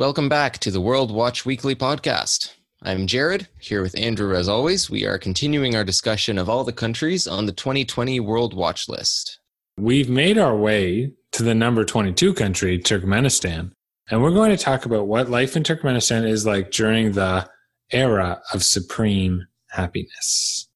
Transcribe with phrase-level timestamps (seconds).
[0.00, 2.54] Welcome back to the World Watch Weekly podcast.
[2.82, 4.88] I'm Jared, here with Andrew as always.
[4.88, 9.40] We are continuing our discussion of all the countries on the 2020 World Watch list.
[9.76, 13.72] We've made our way to the number 22 country, Turkmenistan,
[14.10, 17.46] and we're going to talk about what life in Turkmenistan is like during the
[17.92, 20.66] era of supreme happiness.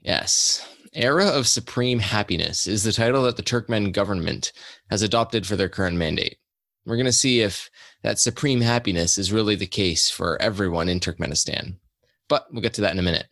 [0.00, 4.52] Yes, Era of Supreme Happiness is the title that the Turkmen government
[4.90, 6.38] has adopted for their current mandate.
[6.84, 7.70] We're going to see if
[8.02, 11.76] that supreme happiness is really the case for everyone in Turkmenistan.
[12.28, 13.26] But we'll get to that in a minute.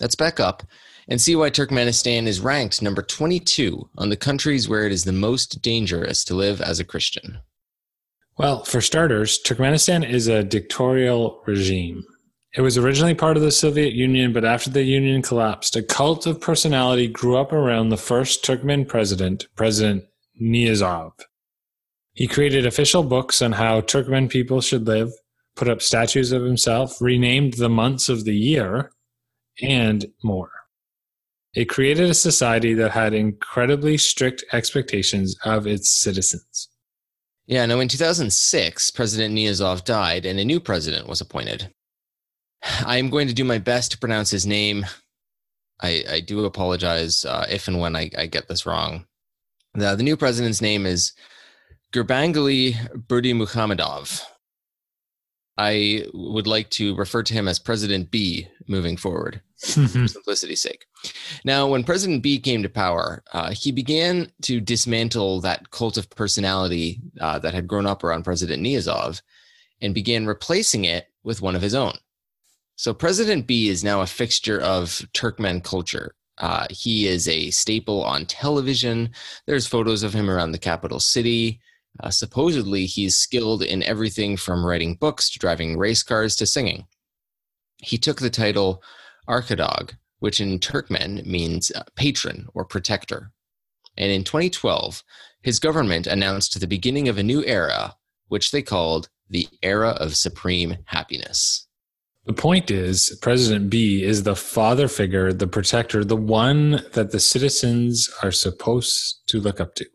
[0.00, 0.62] Let's back up
[1.08, 5.12] and see why Turkmenistan is ranked number 22 on the countries where it is the
[5.12, 7.40] most dangerous to live as a Christian.
[8.38, 12.04] Well, for starters, Turkmenistan is a dictatorial regime.
[12.54, 16.26] It was originally part of the Soviet Union, but after the Union collapsed, a cult
[16.26, 20.04] of personality grew up around the first Turkmen president, President
[20.40, 21.12] Niyazov.
[22.14, 25.10] He created official books on how Turkmen people should live,
[25.56, 28.92] put up statues of himself, renamed the months of the year,
[29.60, 30.50] and more.
[31.54, 36.68] It created a society that had incredibly strict expectations of its citizens.
[37.46, 41.70] Yeah, now in 2006, President Niyazov died and a new president was appointed.
[42.86, 44.86] I'm going to do my best to pronounce his name.
[45.82, 49.06] I, I do apologize uh, if and when I, I get this wrong.
[49.74, 51.12] The, the new president's name is
[51.92, 52.72] Gurbanguly
[53.06, 54.22] Berdimuhamedov.
[55.58, 60.86] I would like to refer to him as President B moving forward, for simplicity's sake.
[61.44, 66.08] Now, when President B came to power, uh, he began to dismantle that cult of
[66.08, 69.20] personality uh, that had grown up around President Niyazov
[69.82, 71.94] and began replacing it with one of his own.
[72.76, 76.14] So, President B is now a fixture of Turkmen culture.
[76.38, 79.10] Uh, he is a staple on television.
[79.46, 81.60] There's photos of him around the capital city.
[82.00, 86.86] Uh, supposedly, he's skilled in everything from writing books to driving race cars to singing.
[87.78, 88.82] He took the title
[89.28, 93.32] Arkadag, which in Turkmen means uh, patron or protector.
[93.96, 95.02] And in 2012,
[95.42, 97.96] his government announced the beginning of a new era,
[98.28, 101.66] which they called the Era of Supreme Happiness.
[102.24, 107.18] The point is, President B is the father figure, the protector, the one that the
[107.18, 109.86] citizens are supposed to look up to.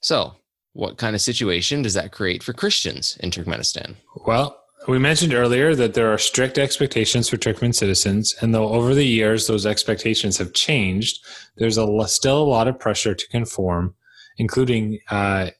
[0.00, 0.36] So,
[0.72, 3.96] what kind of situation does that create for Christians in Turkmenistan?
[4.26, 4.56] Well,
[4.88, 9.06] we mentioned earlier that there are strict expectations for Turkmen citizens, and though over the
[9.06, 11.24] years those expectations have changed,
[11.56, 13.94] there's a, still a lot of pressure to conform,
[14.38, 15.50] including uh,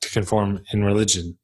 [0.00, 1.38] to conform in religion.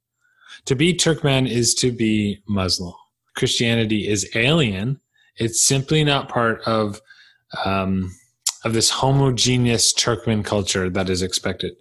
[0.66, 2.94] To be Turkmen is to be Muslim.
[3.34, 5.00] Christianity is alien.
[5.36, 7.00] It's simply not part of
[7.64, 8.12] um,
[8.64, 11.74] of this homogeneous Turkmen culture that is expected.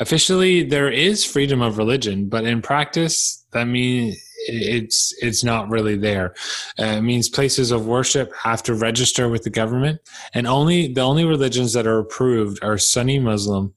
[0.00, 4.16] Officially, there is freedom of religion, but in practice, that means
[4.46, 6.34] it's it's not really there.
[6.78, 10.00] Uh, it means places of worship have to register with the government,
[10.32, 13.74] and only the only religions that are approved are Sunni Muslim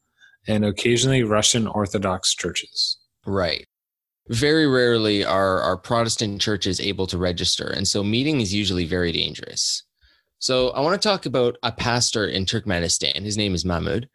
[0.48, 2.98] and occasionally Russian Orthodox churches.
[3.26, 3.66] Right.
[4.30, 9.12] Very rarely are are Protestant churches able to register, and so meeting is usually very
[9.12, 9.84] dangerous.
[10.40, 13.24] So I want to talk about a pastor in Turkmenistan.
[13.24, 14.08] His name is Mahmud.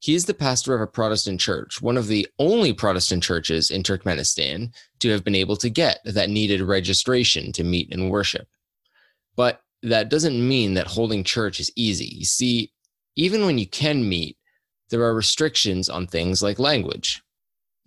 [0.00, 4.72] He's the pastor of a Protestant church, one of the only Protestant churches in Turkmenistan
[5.00, 8.46] to have been able to get that needed registration to meet and worship.
[9.34, 12.06] But that doesn't mean that holding church is easy.
[12.06, 12.72] You see,
[13.16, 14.36] even when you can meet,
[14.90, 17.22] there are restrictions on things like language.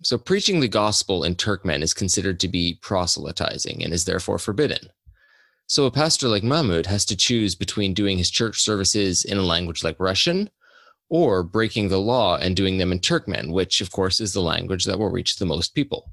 [0.04, 4.90] So, preaching the gospel in Turkmen is considered to be proselytizing and is therefore forbidden.
[5.66, 9.42] So, a pastor like Mahmud has to choose between doing his church services in a
[9.42, 10.50] language like Russian
[11.12, 14.86] or breaking the law and doing them in Turkmen, which, of course, is the language
[14.86, 16.10] that will reach the most people.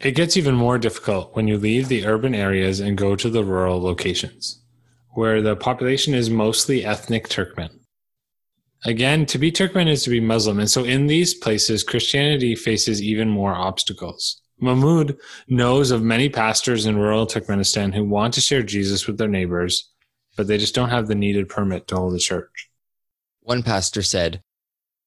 [0.00, 3.42] It gets even more difficult when you leave the urban areas and go to the
[3.42, 4.62] rural locations,
[5.14, 7.80] where the population is mostly ethnic Turkmen.
[8.84, 13.02] Again, to be Turkmen is to be Muslim, and so in these places, Christianity faces
[13.02, 14.40] even more obstacles.
[14.60, 19.26] Mahmud knows of many pastors in rural Turkmenistan who want to share Jesus with their
[19.26, 19.90] neighbors,
[20.36, 22.65] but they just don't have the needed permit to hold a church.
[23.46, 24.42] One pastor said,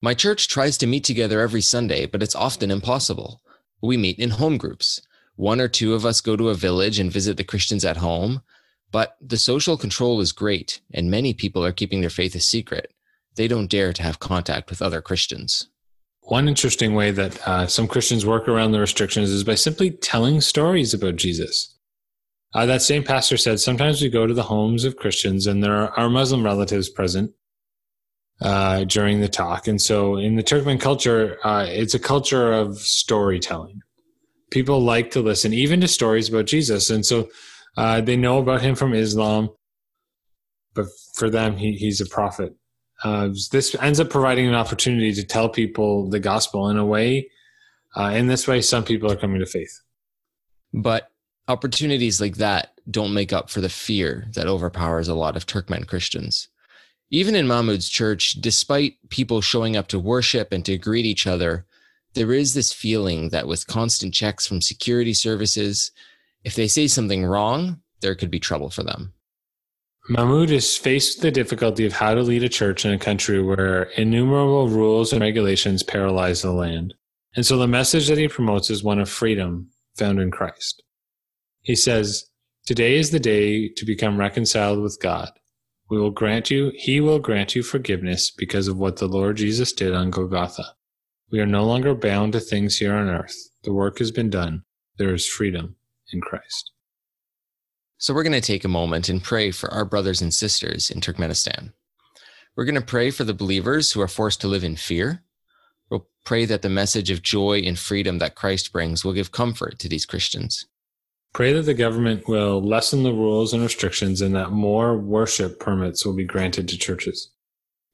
[0.01, 3.41] My church tries to meet together every Sunday, but it's often impossible.
[3.81, 5.01] We meet in home groups.
[5.35, 8.41] One or two of us go to a village and visit the Christians at home,
[8.93, 12.93] but the social control is great, and many people are keeping their faith a secret.
[13.35, 15.67] They don't dare to have contact with other Christians.
[16.21, 20.39] One interesting way that uh, some Christians work around the restrictions is by simply telling
[20.39, 21.77] stories about Jesus.
[22.53, 25.91] Uh, that same pastor said sometimes we go to the homes of Christians and there
[25.99, 27.33] are Muslim relatives present
[28.41, 29.67] uh, during the talk.
[29.67, 33.81] And so in the Turkmen culture, uh, it's a culture of storytelling.
[34.51, 36.89] People like to listen even to stories about Jesus.
[36.89, 37.29] And so
[37.77, 39.49] uh, they know about him from Islam,
[40.73, 42.55] but for them, he, he's a prophet.
[43.03, 47.29] Uh, this ends up providing an opportunity to tell people the gospel in a way.
[47.95, 49.81] Uh, in this way, some people are coming to faith.
[50.73, 51.09] But
[51.47, 55.87] opportunities like that don't make up for the fear that overpowers a lot of Turkmen
[55.87, 56.49] Christians.
[57.11, 61.65] Even in Mahmud's church, despite people showing up to worship and to greet each other,
[62.13, 65.91] there is this feeling that with constant checks from security services,
[66.43, 69.13] if they say something wrong, there could be trouble for them.
[70.07, 73.41] Mahmud is faced with the difficulty of how to lead a church in a country
[73.43, 76.95] where innumerable rules and regulations paralyze the land.
[77.35, 80.81] And so the message that he promotes is one of freedom found in Christ.
[81.61, 82.25] He says,
[82.65, 85.29] Today is the day to become reconciled with God.
[85.89, 89.73] We will grant you, He will grant you forgiveness because of what the Lord Jesus
[89.73, 90.75] did on Golgotha.
[91.31, 93.35] We are no longer bound to things here on earth.
[93.63, 94.63] The work has been done.
[94.97, 95.75] There is freedom
[96.13, 96.71] in Christ.
[97.97, 101.01] So, we're going to take a moment and pray for our brothers and sisters in
[101.01, 101.73] Turkmenistan.
[102.55, 105.23] We're going to pray for the believers who are forced to live in fear.
[105.89, 109.79] We'll pray that the message of joy and freedom that Christ brings will give comfort
[109.79, 110.65] to these Christians.
[111.33, 116.05] Pray that the government will lessen the rules and restrictions and that more worship permits
[116.05, 117.29] will be granted to churches.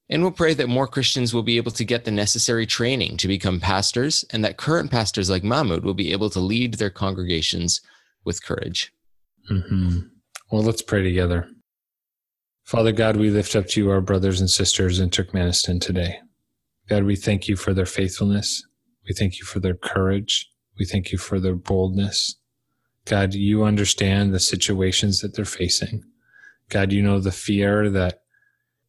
[0.10, 3.28] And we'll pray that more Christians will be able to get the necessary training to
[3.28, 7.82] become pastors and that current pastors like Mahmud will be able to lead their congregations
[8.24, 8.94] with courage.
[9.52, 10.00] Mm-hmm.
[10.52, 11.48] Well, let's pray together.
[12.64, 16.20] Father God, we lift up to you our brothers and sisters in Turkmenistan today.
[16.88, 18.64] God, we thank you for their faithfulness.
[19.08, 20.50] We thank you for their courage.
[20.78, 22.36] We thank you for their boldness.
[23.06, 26.04] God, you understand the situations that they're facing.
[26.69, 28.22] God, you know the fear that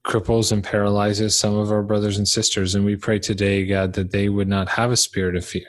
[0.04, 2.74] cripples and paralyzes some of our brothers and sisters.
[2.74, 5.66] And we pray today, God, that they would not have a spirit of fear,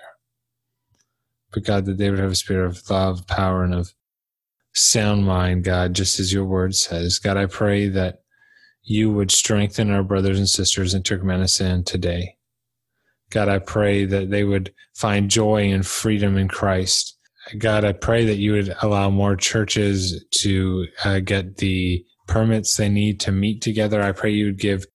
[1.52, 3.94] but God, that they would have a spirit of love, power, and of
[4.74, 7.20] sound mind, God, just as your word says.
[7.20, 8.22] God, I pray that
[8.84, 12.38] you would strengthen our brothers and sisters in Turkmenistan today.
[13.30, 17.17] God, I pray that they would find joy and freedom in Christ
[17.58, 22.90] God, I pray that you would allow more churches to uh, get the permits they
[22.90, 24.02] need to meet together.
[24.02, 24.86] I pray you would give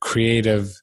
[0.00, 0.74] creative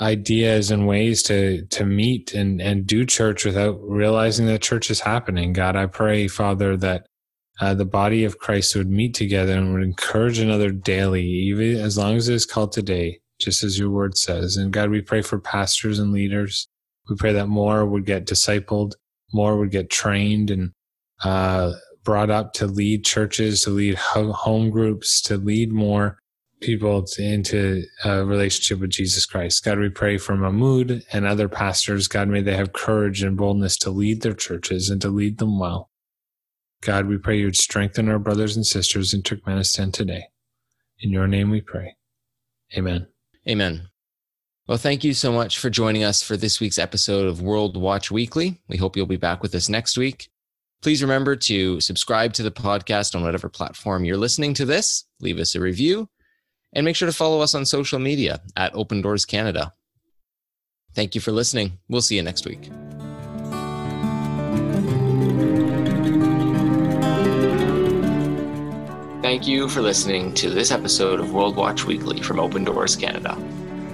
[0.00, 5.00] ideas and ways to to meet and and do church without realizing that church is
[5.00, 5.52] happening.
[5.52, 7.06] God, I pray, Father, that
[7.60, 11.98] uh, the body of Christ would meet together and would encourage another daily, even as
[11.98, 14.56] long as it is called today, just as your word says.
[14.56, 16.68] And God, we pray for pastors and leaders.
[17.08, 18.92] We pray that more would get discipled
[19.32, 20.72] more would get trained and
[21.24, 21.72] uh,
[22.04, 26.18] brought up to lead churches, to lead home groups, to lead more
[26.60, 29.64] people into a relationship with Jesus Christ.
[29.64, 32.08] God, we pray for Mahmud and other pastors.
[32.08, 35.58] God, may they have courage and boldness to lead their churches and to lead them
[35.58, 35.90] well.
[36.80, 40.24] God, we pray you would strengthen our brothers and sisters in Turkmenistan today.
[41.00, 41.96] In your name we pray.
[42.76, 43.06] Amen.
[43.48, 43.91] Amen.
[44.68, 48.12] Well, thank you so much for joining us for this week's episode of World Watch
[48.12, 48.60] Weekly.
[48.68, 50.30] We hope you'll be back with us next week.
[50.82, 55.38] Please remember to subscribe to the podcast on whatever platform you're listening to this, leave
[55.40, 56.08] us a review,
[56.72, 59.72] and make sure to follow us on social media at Open Doors Canada.
[60.94, 61.78] Thank you for listening.
[61.88, 62.70] We'll see you next week.
[69.22, 73.36] Thank you for listening to this episode of World Watch Weekly from Open Doors Canada.